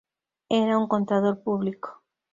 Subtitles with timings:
[0.49, 2.01] Era un contador Público.